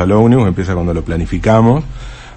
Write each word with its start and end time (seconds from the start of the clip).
al 0.00 0.12
ómnibus, 0.12 0.46
empieza 0.46 0.74
cuando 0.74 0.92
lo 0.94 1.02
planificamos. 1.02 1.84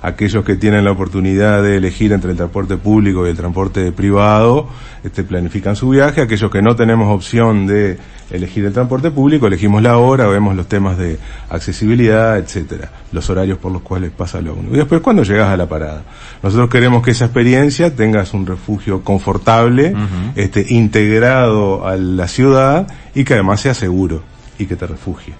Aquellos 0.01 0.45
que 0.45 0.55
tienen 0.55 0.85
la 0.85 0.91
oportunidad 0.91 1.61
de 1.61 1.75
elegir 1.75 2.13
entre 2.13 2.31
el 2.31 2.37
transporte 2.37 2.77
público 2.77 3.27
y 3.27 3.31
el 3.31 3.35
transporte 3.35 3.91
privado, 3.91 4.69
este, 5.03 5.23
planifican 5.23 5.75
su 5.75 5.89
viaje. 5.89 6.21
Aquellos 6.21 6.49
que 6.49 6.61
no 6.61 6.75
tenemos 6.75 7.13
opción 7.13 7.67
de 7.67 7.97
elegir 8.31 8.63
el 8.63 8.71
transporte 8.71 9.11
público, 9.11 9.47
elegimos 9.47 9.81
la 9.81 9.97
hora, 9.97 10.27
vemos 10.27 10.55
los 10.55 10.67
temas 10.67 10.97
de 10.97 11.19
accesibilidad, 11.49 12.37
etcétera, 12.37 12.91
los 13.11 13.29
horarios 13.29 13.57
por 13.57 13.71
los 13.71 13.81
cuales 13.81 14.11
pasa 14.11 14.39
el 14.39 14.47
ómnibus. 14.47 14.75
Y 14.75 14.77
después 14.77 15.01
cuando 15.01 15.23
llegas 15.23 15.49
a 15.49 15.57
la 15.57 15.67
parada. 15.67 16.03
Nosotros 16.41 16.69
queremos 16.69 17.03
que 17.03 17.11
esa 17.11 17.25
experiencia 17.25 17.93
tengas 17.93 18.33
un 18.33 18.45
refugio 18.45 19.03
confortable, 19.03 19.93
este, 20.35 20.65
integrado 20.69 21.85
a 21.85 21.97
la 21.97 22.27
ciudad 22.27 22.87
y 23.15 23.25
que 23.25 23.33
además 23.33 23.61
sea 23.61 23.73
seguro 23.73 24.23
y 24.57 24.65
que 24.65 24.75
te 24.75 24.87
refugie. 24.87 25.33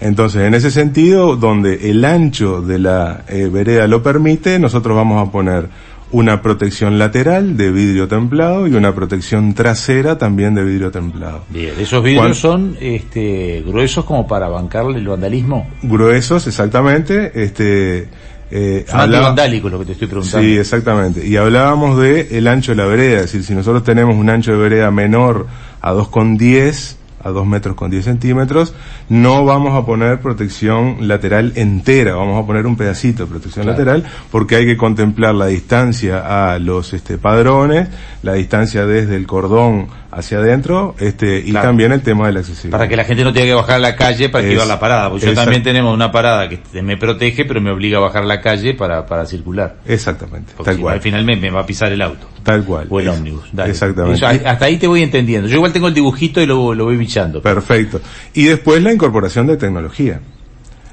Entonces, 0.00 0.42
en 0.42 0.54
ese 0.54 0.70
sentido, 0.70 1.36
donde 1.36 1.90
el 1.90 2.04
ancho 2.04 2.60
de 2.60 2.78
la 2.78 3.24
eh, 3.28 3.48
vereda 3.50 3.86
lo 3.86 4.02
permite, 4.02 4.58
nosotros 4.58 4.96
vamos 4.96 5.26
a 5.26 5.30
poner 5.30 5.68
una 6.12 6.40
protección 6.40 6.98
lateral 6.98 7.56
de 7.56 7.72
vidrio 7.72 8.06
templado 8.06 8.66
y 8.68 8.74
una 8.74 8.94
protección 8.94 9.54
trasera 9.54 10.16
también 10.18 10.54
de 10.54 10.62
vidrio 10.62 10.90
templado. 10.90 11.44
Bien, 11.48 11.74
esos 11.78 12.02
vidrios 12.02 12.38
son 12.38 12.76
este, 12.80 13.62
gruesos 13.66 14.04
como 14.04 14.26
para 14.26 14.48
bancarle 14.48 14.98
el 14.98 15.08
vandalismo. 15.08 15.66
Gruesos, 15.82 16.46
exactamente. 16.46 17.32
Este, 17.34 18.08
eh, 18.50 18.84
son 18.88 19.10
vandálicos 19.10 19.70
lo 19.72 19.80
que 19.80 19.86
te 19.86 19.92
estoy 19.92 20.06
preguntando. 20.06 20.46
Sí, 20.46 20.56
exactamente. 20.56 21.26
Y 21.26 21.36
hablábamos 21.36 21.98
de 21.98 22.38
el 22.38 22.46
ancho 22.46 22.72
de 22.72 22.76
la 22.76 22.86
vereda, 22.86 23.16
es 23.16 23.22
decir, 23.22 23.42
si 23.42 23.54
nosotros 23.54 23.82
tenemos 23.82 24.14
un 24.16 24.30
ancho 24.30 24.52
de 24.52 24.58
vereda 24.58 24.90
menor 24.90 25.46
a 25.80 25.92
2,10 25.92 26.95
a 27.26 27.30
2 27.30 27.46
metros 27.46 27.76
con 27.76 27.90
10 27.90 28.04
centímetros, 28.04 28.74
no 29.08 29.44
vamos 29.44 29.74
a 29.74 29.84
poner 29.84 30.20
protección 30.20 31.08
lateral 31.08 31.52
entera, 31.56 32.14
vamos 32.14 32.42
a 32.42 32.46
poner 32.46 32.66
un 32.66 32.76
pedacito 32.76 33.24
de 33.24 33.30
protección 33.30 33.66
lateral 33.66 34.04
porque 34.30 34.56
hay 34.56 34.66
que 34.66 34.76
contemplar 34.76 35.34
la 35.34 35.46
distancia 35.46 36.52
a 36.52 36.58
los 36.58 36.92
este, 36.92 37.18
padrones, 37.18 37.88
la 38.22 38.34
distancia 38.34 38.86
desde 38.86 39.16
el 39.16 39.26
cordón 39.26 39.88
hacia 40.16 40.38
adentro 40.38 40.94
este 40.98 41.42
y 41.44 41.52
también 41.52 41.92
el 41.92 42.00
tema 42.00 42.26
de 42.26 42.32
la 42.32 42.40
accesibilidad. 42.40 42.78
Para 42.78 42.88
que 42.88 42.96
la 42.96 43.04
gente 43.04 43.22
no 43.22 43.32
tenga 43.32 43.46
que 43.46 43.54
bajar 43.54 43.76
a 43.76 43.78
la 43.78 43.96
calle 43.96 44.28
para 44.30 44.44
activar 44.44 44.66
la 44.66 44.80
parada, 44.80 45.10
porque 45.10 45.26
yo 45.26 45.34
también 45.34 45.62
tenemos 45.62 45.92
una 45.92 46.10
parada 46.10 46.48
que 46.48 46.60
me 46.82 46.96
protege 46.96 47.44
pero 47.44 47.60
me 47.60 47.70
obliga 47.70 47.98
a 47.98 48.00
bajar 48.00 48.22
a 48.22 48.26
la 48.26 48.40
calle 48.40 48.74
para, 48.74 49.06
para 49.06 49.26
circular. 49.26 49.76
Exactamente, 49.86 50.52
tal 50.62 50.78
cual. 50.78 50.94
Al 50.94 51.00
final 51.00 51.24
me, 51.24 51.50
va 51.50 51.60
a 51.60 51.66
pisar 51.66 51.92
el 51.92 52.00
auto. 52.00 52.28
Tal 52.42 52.64
cual. 52.64 52.86
O 52.88 53.00
el 53.00 53.08
ómnibus. 53.08 53.44
Exactamente. 53.66 54.24
hasta 54.24 54.64
ahí 54.64 54.78
te 54.78 54.86
voy 54.86 55.02
entendiendo. 55.02 55.48
Yo 55.48 55.56
igual 55.56 55.72
tengo 55.72 55.88
el 55.88 55.94
dibujito 55.94 56.40
y 56.40 56.46
lo, 56.46 56.74
lo 56.74 56.84
voy 56.84 56.96
Perfecto. 57.42 58.00
Y 58.34 58.44
después 58.44 58.82
la 58.82 58.92
incorporación 58.92 59.46
de 59.46 59.56
tecnología. 59.56 60.20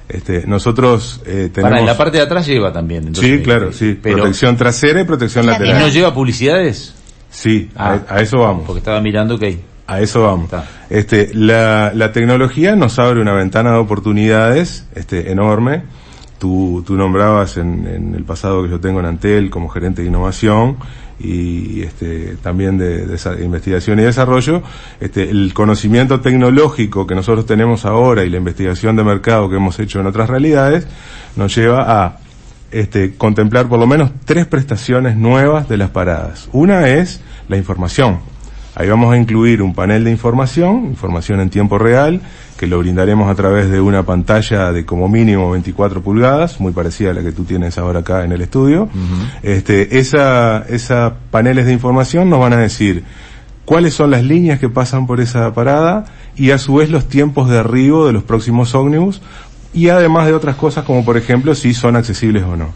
Este, 0.10 0.46
nosotros 0.46 1.22
eh, 1.26 1.50
tenemos... 1.54 1.72
Para, 1.72 1.80
en 1.80 1.86
la 1.86 1.98
parte 1.98 2.18
de 2.18 2.24
atrás 2.24 2.46
lleva 2.46 2.72
también. 2.72 3.16
sí, 3.16 3.42
claro, 3.42 3.72
sí. 3.72 3.94
protección 3.94 4.58
trasera 4.58 5.02
y 5.02 5.04
protección 5.06 5.46
lateral. 5.46 5.78
¿Y 5.78 5.80
no 5.80 5.88
lleva 5.88 6.14
publicidades? 6.14 6.94
Sí, 7.30 7.70
a, 7.76 8.00
ah, 8.08 8.22
eso 8.22 8.40
vamos. 8.40 8.64
Porque 8.66 8.80
estaba 8.80 9.02
mirando 9.02 9.40
que 9.40 9.46
hay. 9.48 9.62
A 9.88 10.02
eso 10.02 10.24
vamos. 10.24 10.50
Este, 10.90 11.32
la, 11.34 11.92
la 11.94 12.12
tecnología 12.12 12.76
nos 12.76 13.00
abre 13.00 13.20
una 13.22 13.34
ventana 13.34 13.72
de 13.72 13.78
oportunidades 13.78 14.88
este, 14.96 15.32
enorme. 15.32 15.84
Tú, 16.44 16.84
nombrabas 16.90 17.56
en, 17.56 17.88
en, 17.88 18.16
el 18.16 18.26
pasado 18.26 18.64
que 18.64 18.70
yo 18.70 18.82
tengo 18.82 19.00
en 19.00 19.06
Antel 19.06 19.50
como 19.50 19.70
gerente 19.70 20.02
de 20.02 20.10
innovación 20.10 20.76
y 21.18 21.84
este, 21.84 22.36
también 22.44 22.78
de, 22.78 23.08
de, 23.08 23.46
investigación 23.46 23.98
y 24.00 24.02
desarrollo, 24.02 24.62
este, 25.00 25.30
el 25.30 25.54
conocimiento 25.54 26.20
tecnológico 26.20 27.08
que 27.08 27.16
nosotros 27.16 27.46
tenemos 27.46 27.86
ahora 27.86 28.26
y 28.26 28.30
la 28.30 28.36
investigación 28.36 28.98
de 28.98 29.06
mercado 29.06 29.50
que 29.50 29.56
hemos 29.56 29.80
hecho 29.80 30.02
en 30.02 30.08
otras 30.08 30.30
realidades 30.30 30.86
nos 31.38 31.56
lleva 31.56 32.04
a 32.04 32.18
este, 32.72 33.16
contemplar 33.16 33.70
por 33.70 33.80
lo 33.80 33.88
menos 33.88 34.12
tres 34.26 34.46
prestaciones 34.46 35.16
nuevas 35.16 35.70
de 35.70 35.78
las 35.78 35.92
paradas. 35.92 36.50
Una 36.52 36.90
es 36.90 37.22
la 37.48 37.56
información. 37.56 38.20
Ahí 38.76 38.90
vamos 38.90 39.14
a 39.14 39.18
incluir 39.18 39.62
un 39.62 39.76
panel 39.76 40.04
de 40.04 40.12
información, 40.12 40.86
información 40.86 41.40
en 41.40 41.52
tiempo 41.52 41.78
real, 41.78 42.22
que 42.58 42.66
lo 42.66 42.80
brindaremos 42.80 43.30
a 43.30 43.36
través 43.36 43.70
de 43.70 43.80
una 43.80 44.04
pantalla 44.04 44.72
de 44.72 44.84
como 44.84 45.08
mínimo 45.08 45.52
24 45.52 46.02
pulgadas, 46.02 46.60
muy 46.60 46.72
parecida 46.72 47.12
a 47.12 47.14
la 47.14 47.22
que 47.22 47.32
tú 47.32 47.44
tienes 47.44 47.78
ahora 47.78 48.00
acá 48.00 48.24
en 48.24 48.32
el 48.32 48.42
estudio. 48.42 48.90
Este, 49.44 50.00
esa, 50.00 50.66
esa 50.70 51.14
paneles 51.30 51.68
de 51.68 51.74
información 51.74 52.30
nos 52.30 52.40
van 52.40 52.54
a 52.54 52.58
decir 52.58 53.04
cuáles 53.66 53.94
son 53.94 54.10
las 54.10 54.24
líneas 54.24 54.60
que 54.60 54.70
pasan 54.70 55.06
por 55.06 55.22
esa 55.22 55.54
parada 55.54 56.06
y 56.36 56.50
a 56.50 56.58
su 56.58 56.76
vez 56.76 56.90
los 56.90 57.08
tiempos 57.08 57.50
de 57.50 57.60
arribo 57.60 58.08
de 58.08 58.14
los 58.14 58.24
próximos 58.24 58.74
ómnibus 58.74 59.22
y 59.74 59.90
además 59.90 60.26
de 60.26 60.34
otras 60.34 60.56
cosas 60.56 60.84
como 60.84 61.06
por 61.06 61.18
ejemplo 61.18 61.54
si 61.56 61.74
son 61.74 61.96
accesibles 61.96 62.44
o 62.44 62.58
no. 62.58 62.74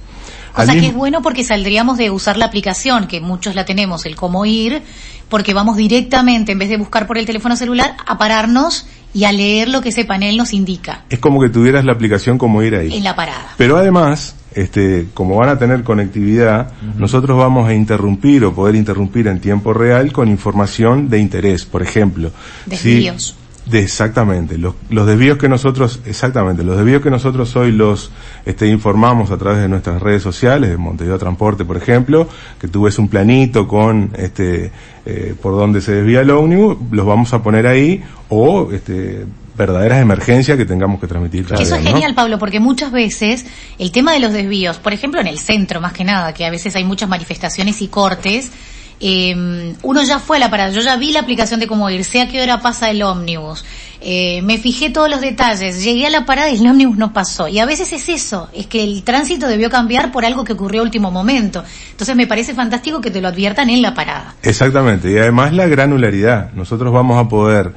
O 0.58 0.66
sea 0.66 0.80
que 0.80 0.88
es 0.88 0.94
bueno 0.94 1.22
porque 1.22 1.44
saldríamos 1.44 1.98
de 1.98 2.10
usar 2.10 2.38
la 2.38 2.46
aplicación, 2.46 3.08
que 3.08 3.22
muchos 3.22 3.56
la 3.56 3.66
tenemos, 3.66 4.06
el 4.06 4.16
cómo 4.16 4.46
ir, 4.46 4.82
porque 5.30 5.54
vamos 5.54 5.78
directamente, 5.78 6.54
en 6.54 6.60
vez 6.60 6.70
de 6.70 6.78
buscar 6.78 7.08
por 7.08 7.18
el 7.18 7.26
teléfono 7.26 7.56
celular, 7.56 7.96
a 8.06 8.18
pararnos 8.18 8.88
y 9.14 9.24
a 9.26 9.32
leer 9.32 9.70
lo 9.70 9.82
que 9.82 9.90
ese 9.90 10.06
panel 10.06 10.38
nos 10.38 10.54
indica. 10.54 11.04
Es 11.10 11.20
como 11.20 11.42
que 11.42 11.50
tuvieras 11.50 11.86
la 11.86 11.94
aplicación 11.94 12.38
como 12.38 12.62
ir 12.64 12.76
ahí. 12.76 12.94
En 12.94 13.04
la 13.04 13.16
parada. 13.16 13.54
Pero 13.58 13.78
además, 13.78 14.36
este, 14.54 15.08
como 15.14 15.38
van 15.38 15.50
a 15.50 15.60
tener 15.60 15.84
conectividad, 15.84 16.72
nosotros 16.98 17.38
vamos 17.38 17.68
a 17.68 17.74
interrumpir 17.74 18.44
o 18.46 18.54
poder 18.54 18.76
interrumpir 18.76 19.28
en 19.28 19.40
tiempo 19.40 19.74
real 19.74 20.12
con 20.12 20.30
información 20.30 21.10
de 21.10 21.20
interés, 21.20 21.66
por 21.66 21.84
ejemplo. 21.84 22.32
Desvíos. 22.66 23.36
De 23.70 23.80
exactamente, 23.80 24.58
los, 24.58 24.76
los 24.90 25.06
desvíos 25.06 25.38
que 25.38 25.50
nosotros, 25.50 26.00
exactamente, 26.06 26.64
los 26.64 26.78
desvíos 26.78 27.02
que 27.02 27.10
nosotros 27.10 27.54
hoy 27.58 27.74
los 27.74 28.12
este, 28.46 28.68
informamos 28.68 29.30
a 29.30 29.38
través 29.38 29.60
de 29.60 29.68
nuestras 29.68 30.02
redes 30.02 30.24
sociales, 30.24 30.70
de 30.70 30.78
Montevideo 30.78 31.20
Transporte, 31.20 31.66
por 31.66 31.76
ejemplo, 31.76 32.30
que 32.60 32.70
tú 32.70 32.84
ves 32.84 32.98
un 32.98 33.10
planito 33.10 33.68
con 33.68 34.12
este, 34.18 34.72
eh, 35.06 35.36
por 35.42 35.54
donde 35.58 35.82
se 35.82 35.92
desvía 35.96 36.22
el 36.22 36.30
ómnibus, 36.30 36.78
los 36.92 37.06
vamos 37.06 37.34
a 37.34 37.44
poner 37.44 37.68
ahí, 37.68 38.02
o 38.30 38.72
este, 38.72 39.26
verdaderas 39.58 40.02
emergencias 40.02 40.58
que 40.58 40.66
tengamos 40.66 41.02
que 41.02 41.08
transmitir. 41.08 41.48
Eso 41.60 41.76
es 41.76 41.84
genial, 41.84 42.14
Pablo, 42.14 42.40
porque 42.40 42.60
muchas 42.60 42.92
veces 42.92 43.46
el 43.80 43.92
tema 43.92 44.14
de 44.14 44.20
los 44.20 44.32
desvíos, 44.32 44.78
por 44.78 44.94
ejemplo 44.94 45.20
en 45.20 45.28
el 45.28 45.40
centro 45.40 45.82
más 45.82 45.94
que 45.94 46.04
nada, 46.04 46.34
que 46.34 46.46
a 46.46 46.52
veces 46.52 46.76
hay 46.76 46.84
muchas 46.84 47.10
manifestaciones 47.10 47.82
y 47.82 47.88
cortes, 47.88 48.52
eh, 49.00 49.76
uno 49.84 50.04
ya 50.04 50.20
fue 50.20 50.38
a 50.38 50.40
la 50.40 50.50
parada, 50.50 50.72
yo 50.72 50.82
ya 50.82 50.96
vi 50.96 51.12
la 51.12 51.20
aplicación 51.20 51.60
de 51.60 51.68
cómo 51.68 51.90
ir, 51.90 52.04
sé 52.04 52.22
a 52.22 52.28
qué 52.28 52.42
hora 52.42 52.62
pasa 52.62 52.90
el 52.90 53.04
ómnibus, 53.04 53.64
eh, 54.02 54.42
me 54.44 54.58
fijé 54.58 54.90
todos 54.90 55.10
los 55.10 55.22
detalles, 55.22 55.84
llegué 55.84 56.08
a 56.08 56.10
la 56.10 56.26
parada 56.26 56.50
y 56.50 56.58
el 56.60 56.68
ómnibus 56.68 56.98
no 56.98 57.14
pasó. 57.14 57.48
Y 57.48 57.60
a 57.60 57.66
veces 57.66 57.94
es 57.94 58.10
eso, 58.10 58.50
es 58.54 58.68
que 58.68 58.84
el 58.84 59.04
tránsito 59.04 59.48
debió 59.48 59.70
cambiar 59.70 60.12
por 60.12 60.26
algo 60.26 60.44
que 60.44 60.54
ocurrió 60.54 60.82
último 60.84 61.12
momento. 61.12 61.64
Entonces 61.92 62.16
me 62.16 62.28
parece 62.28 62.54
fantástico 62.54 63.02
que 63.02 63.12
te 63.12 63.22
lo 63.22 63.28
adviertan 63.28 63.70
en 63.70 63.82
la 63.82 63.94
parada. 63.94 64.36
Exactamente, 64.44 65.12
y 65.12 65.18
además 65.18 65.54
la 65.54 65.68
granularidad. 65.68 66.52
Nosotros 66.54 66.94
vamos 66.94 67.24
a 67.24 67.30
poder 67.30 67.74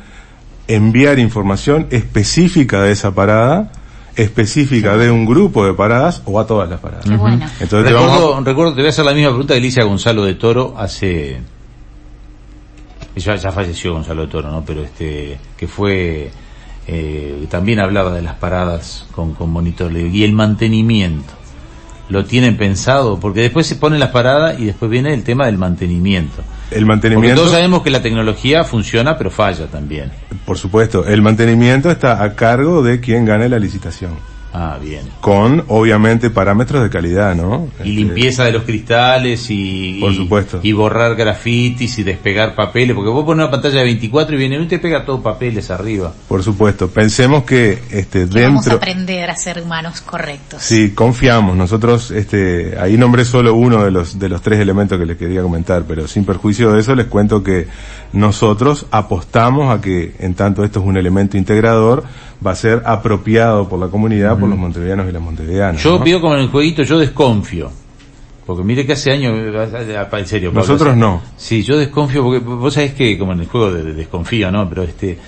enviar 0.69 1.19
información 1.19 1.87
específica 1.91 2.83
de 2.83 2.93
esa 2.93 3.15
parada 3.15 3.73
específica 4.21 4.97
de 4.97 5.11
un 5.11 5.25
grupo 5.25 5.65
de 5.65 5.75
paradas 5.75 6.23
o 6.25 6.39
a 6.39 6.47
todas 6.47 6.69
las 6.69 6.81
paradas. 6.81 7.07
Entonces 7.07 7.93
recuerdo, 7.93 8.39
te 8.43 8.51
recuerdo, 8.51 8.75
te 8.75 8.81
voy 8.81 8.87
a 8.87 8.91
hacer 8.91 9.05
la 9.05 9.15
misma 9.15 9.31
pregunta 9.31 9.55
que 9.55 9.61
le 9.61 9.67
hice 9.67 9.81
a 9.81 9.85
Gonzalo 9.85 10.25
de 10.25 10.35
Toro 10.35 10.75
hace... 10.77 11.41
Ya, 13.17 13.35
ya 13.37 13.51
falleció 13.51 13.93
Gonzalo 13.93 14.23
de 14.23 14.29
Toro, 14.29 14.51
¿no? 14.51 14.65
Pero 14.65 14.83
este, 14.83 15.39
que 15.57 15.67
fue... 15.67 16.31
Eh, 16.87 17.47
también 17.49 17.81
hablaba 17.81 18.13
de 18.13 18.23
las 18.23 18.35
paradas 18.35 19.07
con, 19.13 19.35
con 19.35 19.51
monitor 19.51 19.93
y 19.97 20.25
el 20.25 20.33
mantenimiento. 20.33 21.33
¿Lo 22.09 22.25
tienen 22.25 22.57
pensado? 22.57 23.21
Porque 23.21 23.41
después 23.41 23.67
se 23.67 23.77
ponen 23.77 24.01
las 24.01 24.11
paradas 24.11 24.59
y 24.59 24.65
después 24.65 24.91
viene 24.91 25.15
el 25.15 25.23
tema 25.23 25.47
del 25.47 25.59
mantenimiento. 25.59 26.43
El 26.71 26.87
mantenimiento. 26.87 27.35
Porque 27.35 27.41
todos 27.41 27.53
sabemos 27.53 27.83
que 27.83 27.91
la 27.91 28.03
tecnología 28.03 28.65
funciona, 28.65 29.17
pero 29.17 29.31
falla 29.31 29.67
también. 29.67 30.11
Por 30.45 30.59
supuesto, 30.59 31.07
el 31.07 31.23
mantenimiento 31.23 31.91
está 31.91 32.23
a 32.23 32.35
cargo 32.35 32.83
de 32.83 33.01
quien 33.01 33.25
gane 33.25 33.49
la 33.49 33.59
licitación. 33.59 34.13
Ah, 34.53 34.79
bien. 34.83 35.03
Con, 35.21 35.65
obviamente, 35.69 36.29
parámetros 36.31 36.83
de 36.83 36.91
calidad, 36.91 37.37
¿no? 37.37 37.69
Y 37.79 37.79
este, 37.79 37.85
limpieza 37.85 38.45
de 38.45 38.53
los 38.53 38.65
cristales 38.65 39.47
y... 39.49 39.99
Por 40.01 40.15
supuesto. 40.15 40.61
Y, 40.63 40.73
borrar 40.73 41.15
grafitis 41.15 41.99
y 41.99 42.03
despegar 42.03 42.55
papeles, 42.55 42.97
porque 42.97 43.11
vos 43.11 43.25
pones 43.25 43.45
una 43.45 43.51
pantalla 43.51 43.79
de 43.79 43.85
24 43.85 44.35
y 44.35 44.39
viene 44.39 44.61
y 44.61 44.67
te 44.67 44.79
pega 44.79 45.05
todos 45.05 45.21
papeles 45.21 45.71
arriba. 45.71 46.13
Por 46.29 46.43
supuesto. 46.43 46.89
Pensemos 46.91 47.45
que, 47.45 47.79
este, 47.91 48.21
dentro... 48.21 48.43
Vamos 48.43 48.69
a 48.69 48.75
aprender 48.75 49.31
a 49.31 49.37
ser 49.37 49.63
humanos 49.63 50.01
correctos. 50.01 50.63
Sí, 50.63 50.91
confiamos. 50.91 51.57
Nosotros, 51.57 52.11
este, 52.11 52.77
ahí 52.79 52.97
nombré 52.97 53.25
solo 53.25 53.55
uno 53.55 53.85
de 53.85 53.93
los, 53.93 54.19
de 54.19 54.29
los 54.29 54.43
tres 54.43 54.59
elementos 54.59 54.99
que 54.99 55.07
les 55.07 55.17
quería 55.17 55.43
comentar, 55.43 55.85
pero 55.87 56.09
sin 56.09 56.25
perjuicio 56.25 56.73
de 56.73 56.81
eso 56.81 56.95
les 56.97 57.07
cuento 57.07 57.45
que 57.45 57.69
nosotros 58.13 58.87
apostamos 58.91 59.73
a 59.73 59.81
que, 59.81 60.15
en 60.19 60.35
tanto 60.35 60.65
esto 60.65 60.81
es 60.81 60.87
un 60.87 60.97
elemento 60.97 61.37
integrador, 61.37 62.05
va 62.45 62.53
a 62.53 62.55
ser 62.55 62.83
apropiado 62.87 63.69
por 63.69 63.79
la 63.79 63.89
comunidad, 63.89 64.39
por 64.39 64.49
los 64.49 64.59
montevideanos 64.59 65.09
y 65.09 65.13
las 65.13 65.23
montevideanas. 65.23 65.83
Yo 65.83 66.03
pido 66.03 66.21
como 66.21 66.35
en 66.35 66.41
el 66.41 66.49
jueguito, 66.49 66.83
yo 66.83 66.99
desconfío. 66.99 67.71
Porque 68.47 68.65
mire 68.65 68.85
que 68.85 68.95
hace 68.95 69.13
años, 69.13 69.35
en 69.39 70.27
serio. 70.27 70.51
Nosotros 70.53 70.97
no. 70.97 71.23
Sí, 71.37 71.63
yo 71.63 71.79
desconfío 71.79 72.23
porque 72.25 72.41
vos 72.41 72.75
sabés 72.75 72.95
que, 72.95 73.17
como 73.17 73.33
en 73.33 73.41
el 73.41 73.47
juego 73.47 73.73
de, 73.73 73.93
desconfío, 73.95 74.51
¿no? 74.51 74.69
Pero 74.69 74.83
este, 74.83 75.19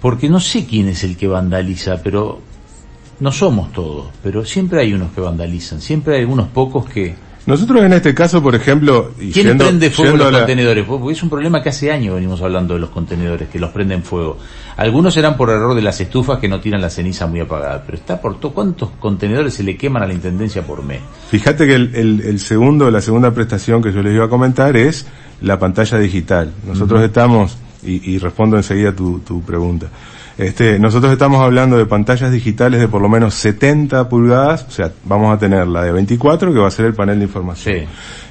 porque 0.00 0.28
no 0.28 0.40
sé 0.40 0.66
quién 0.66 0.88
es 0.88 1.02
el 1.04 1.16
que 1.16 1.28
vandaliza, 1.28 2.02
pero 2.02 2.40
no 3.20 3.32
somos 3.32 3.72
todos, 3.72 4.08
pero 4.22 4.44
siempre 4.44 4.80
hay 4.80 4.92
unos 4.92 5.12
que 5.12 5.20
vandalizan, 5.20 5.80
siempre 5.80 6.16
hay 6.16 6.20
algunos 6.20 6.48
pocos 6.48 6.88
que... 6.88 7.27
Nosotros 7.48 7.82
en 7.82 7.94
este 7.94 8.14
caso, 8.14 8.42
por 8.42 8.54
ejemplo... 8.54 9.12
Y 9.18 9.32
¿Quién 9.32 9.56
prende 9.56 9.88
fuego 9.88 10.18
los 10.18 10.30
contenedores? 10.30 10.84
Porque 10.84 11.12
es 11.14 11.22
un 11.22 11.30
problema 11.30 11.62
que 11.62 11.70
hace 11.70 11.90
años 11.90 12.16
venimos 12.16 12.42
hablando 12.42 12.74
de 12.74 12.80
los 12.80 12.90
contenedores, 12.90 13.48
que 13.48 13.58
los 13.58 13.70
prenden 13.70 14.02
fuego. 14.02 14.36
Algunos 14.76 15.16
eran 15.16 15.34
por 15.38 15.48
error 15.48 15.74
de 15.74 15.80
las 15.80 15.98
estufas 15.98 16.40
que 16.40 16.46
no 16.46 16.60
tiran 16.60 16.82
la 16.82 16.90
ceniza 16.90 17.26
muy 17.26 17.40
apagada, 17.40 17.82
pero 17.86 17.96
está 17.96 18.20
por 18.20 18.38
todo. 18.38 18.52
¿Cuántos 18.52 18.90
contenedores 19.00 19.54
se 19.54 19.62
le 19.62 19.78
queman 19.78 20.02
a 20.02 20.06
la 20.06 20.12
Intendencia 20.12 20.60
por 20.60 20.84
mes? 20.84 21.00
Fíjate 21.30 21.66
que 21.66 21.74
el, 21.74 22.38
segundo, 22.38 22.90
la 22.90 23.00
segunda 23.00 23.30
prestación 23.32 23.82
que 23.82 23.94
yo 23.94 24.02
les 24.02 24.14
iba 24.14 24.26
a 24.26 24.28
comentar 24.28 24.76
es 24.76 25.06
la 25.40 25.58
pantalla 25.58 25.96
digital. 25.96 26.52
Nosotros 26.66 27.02
estamos, 27.02 27.56
y, 27.82 28.18
respondo 28.18 28.58
enseguida 28.58 28.92
tu, 28.92 29.20
tu 29.20 29.40
pregunta, 29.40 29.86
este, 30.38 30.78
nosotros 30.78 31.12
estamos 31.12 31.42
hablando 31.42 31.76
de 31.76 31.84
pantallas 31.84 32.30
digitales 32.30 32.80
de 32.80 32.86
por 32.86 33.02
lo 33.02 33.08
menos 33.08 33.34
70 33.34 34.08
pulgadas, 34.08 34.64
o 34.68 34.70
sea, 34.70 34.92
vamos 35.04 35.34
a 35.34 35.38
tener 35.38 35.66
la 35.66 35.82
de 35.82 35.90
24 35.90 36.52
que 36.52 36.58
va 36.60 36.68
a 36.68 36.70
ser 36.70 36.86
el 36.86 36.94
panel 36.94 37.18
de 37.18 37.24
información. 37.24 37.86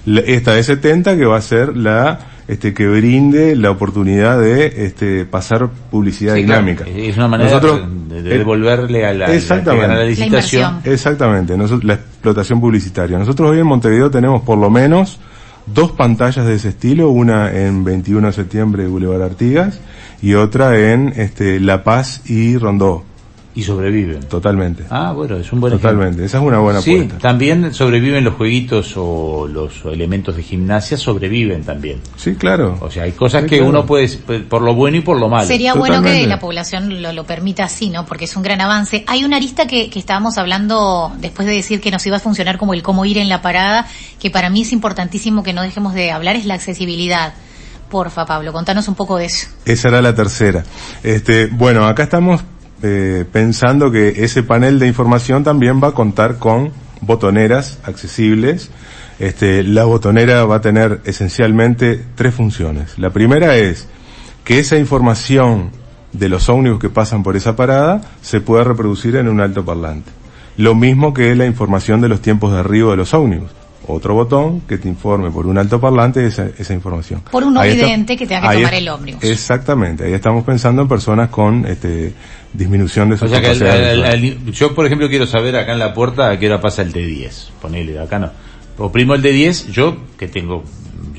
esta 0.05 0.53
de 0.53 0.63
70 0.63 1.17
que 1.17 1.25
va 1.25 1.37
a 1.37 1.41
ser 1.41 1.75
la 1.75 2.19
este, 2.47 2.73
que 2.73 2.87
brinde 2.87 3.57
la 3.57 3.71
oportunidad 3.71 4.39
de 4.39 4.85
este, 4.85 5.25
pasar 5.25 5.67
publicidad 5.91 6.35
dinámica. 6.35 6.85
Es 6.87 7.17
una 7.17 7.27
manera 7.27 7.59
de, 7.59 8.21
devolverle 8.21 9.05
a 9.05 9.13
la, 9.13 9.33
exactamente, 9.33 10.05
licitación. 10.05 10.79
exactamente, 10.85 11.57
la 11.83 11.93
explotación 11.95 12.61
publicitaria. 12.61 13.17
Nosotros 13.17 13.51
hoy 13.51 13.59
en 13.59 13.67
Montevideo 13.67 14.09
tenemos 14.09 14.43
por 14.43 14.57
lo 14.57 14.69
menos 14.69 15.19
dos 15.73 15.91
pantallas 15.91 16.45
de 16.45 16.55
ese 16.55 16.69
estilo, 16.69 17.09
una 17.09 17.51
en 17.51 17.83
21 17.83 18.27
de 18.27 18.33
septiembre 18.33 18.87
Boulevard 18.87 19.23
Artigas 19.23 19.79
y 20.21 20.33
otra 20.33 20.77
en 20.79 21.13
este, 21.15 21.59
La 21.59 21.83
Paz 21.83 22.21
y 22.29 22.57
Rondó. 22.57 23.06
Y 23.57 23.63
sobreviven. 23.63 24.19
Totalmente. 24.19 24.83
Ah, 24.91 25.13
bueno, 25.13 25.35
es 25.35 25.51
un 25.51 25.59
buen 25.59 25.73
Totalmente, 25.73 26.23
esa 26.23 26.37
es 26.37 26.43
una 26.43 26.59
buena 26.59 26.79
sí, 26.79 27.09
también 27.19 27.73
sobreviven 27.73 28.23
los 28.23 28.35
jueguitos 28.35 28.93
o 28.97 29.47
los 29.47 29.83
elementos 29.85 30.35
de 30.35 30.43
gimnasia, 30.43 30.95
sobreviven 30.95 31.63
también. 31.63 31.99
Sí, 32.17 32.35
claro. 32.35 32.77
O 32.81 32.91
sea, 32.91 33.05
hay 33.05 33.13
cosas 33.13 33.45
que 33.45 33.59
uno 33.59 33.83
puede, 33.83 34.09
por 34.43 34.61
lo 34.61 34.75
bueno 34.75 34.97
y 34.97 35.01
por 35.01 35.19
lo 35.19 35.27
malo. 35.27 35.47
Sería 35.47 35.73
bueno 35.73 36.03
que 36.03 36.27
la 36.27 36.37
población 36.37 37.01
lo, 37.01 37.11
lo, 37.11 37.23
permita 37.23 37.63
así, 37.63 37.89
¿no? 37.89 38.05
Porque 38.05 38.25
es 38.25 38.35
un 38.35 38.43
gran 38.43 38.61
avance. 38.61 39.03
Hay 39.07 39.25
una 39.25 39.37
arista 39.37 39.65
que, 39.65 39.89
que 39.89 39.97
estábamos 39.97 40.37
hablando 40.37 41.11
después 41.19 41.47
de 41.47 41.55
decir 41.55 41.81
que 41.81 41.89
nos 41.89 42.05
iba 42.05 42.17
a 42.17 42.19
funcionar 42.19 42.59
como 42.59 42.75
el 42.75 42.83
cómo 42.83 43.05
ir 43.05 43.17
en 43.17 43.27
la 43.27 43.41
parada, 43.41 43.87
que 44.19 44.29
para 44.29 44.51
mí 44.51 44.61
es 44.61 44.71
importantísimo 44.71 45.41
que 45.41 45.53
no 45.53 45.63
dejemos 45.63 45.95
de 45.95 46.11
hablar, 46.11 46.35
es 46.35 46.45
la 46.45 46.53
accesibilidad. 46.53 47.33
Porfa, 47.89 48.25
Pablo, 48.25 48.53
contanos 48.53 48.87
un 48.87 48.95
poco 48.95 49.17
de 49.17 49.25
eso. 49.25 49.47
Esa 49.65 49.87
era 49.87 50.01
la 50.01 50.13
tercera. 50.13 50.63
Este, 51.03 51.47
bueno, 51.47 51.87
acá 51.87 52.03
estamos 52.03 52.41
eh, 52.83 53.25
pensando 53.31 53.91
que 53.91 54.23
ese 54.23 54.43
panel 54.43 54.79
de 54.79 54.87
información 54.87 55.43
también 55.43 55.81
va 55.83 55.89
a 55.89 55.91
contar 55.93 56.37
con 56.37 56.71
botoneras 57.01 57.79
accesibles. 57.83 58.69
Este, 59.19 59.63
la 59.63 59.85
botonera 59.85 60.45
va 60.45 60.57
a 60.57 60.61
tener 60.61 61.01
esencialmente 61.05 62.03
tres 62.15 62.35
funciones. 62.35 62.99
La 62.99 63.09
primera 63.09 63.57
es 63.57 63.87
que 64.43 64.59
esa 64.59 64.77
información 64.77 65.71
de 66.13 66.29
los 66.29 66.49
ómnibus 66.49 66.79
que 66.79 66.89
pasan 66.89 67.23
por 67.23 67.35
esa 67.35 67.55
parada 67.55 68.01
se 68.21 68.41
pueda 68.41 68.63
reproducir 68.63 69.15
en 69.15 69.27
un 69.27 69.41
alto 69.41 69.65
parlante. 69.65 70.11
Lo 70.55 70.73
mismo 70.73 71.13
que 71.13 71.35
la 71.35 71.45
información 71.45 72.01
de 72.01 72.09
los 72.09 72.21
tiempos 72.21 72.51
de 72.51 72.59
arribo 72.59 72.91
de 72.91 72.97
los 72.97 73.13
ómnibus 73.13 73.51
otro 73.85 74.13
botón 74.13 74.61
que 74.61 74.77
te 74.77 74.87
informe 74.87 75.31
por 75.31 75.45
un 75.47 75.57
altoparlante 75.57 76.25
esa, 76.25 76.47
esa 76.57 76.73
información. 76.73 77.21
Por 77.31 77.43
un 77.43 77.57
evidente 77.57 78.17
que 78.17 78.25
tenga 78.25 78.49
que 78.49 78.57
tomar 78.57 78.73
el 78.73 78.89
ómnibus. 78.89 79.23
Exactamente, 79.23 80.05
ahí 80.05 80.13
estamos 80.13 80.43
pensando 80.43 80.81
en 80.81 80.87
personas 80.87 81.29
con 81.29 81.65
este, 81.65 82.13
disminución 82.53 83.09
de 83.09 83.17
su 83.17 83.25
o 83.25 83.27
sea 83.27 83.41
que 83.41 84.37
Yo, 84.51 84.73
por 84.73 84.85
ejemplo, 84.85 85.07
quiero 85.09 85.27
saber 85.27 85.55
acá 85.55 85.73
en 85.73 85.79
la 85.79 85.93
puerta 85.93 86.31
a 86.31 86.39
qué 86.39 86.47
hora 86.47 86.59
pasa 86.59 86.81
el 86.81 86.93
T10. 86.93 87.49
Ponele, 87.61 87.99
acá 87.99 88.19
no. 88.19 88.31
Oprimo 88.77 89.15
el 89.15 89.23
D10, 89.23 89.71
yo 89.71 89.97
que 90.17 90.27
tengo 90.27 90.63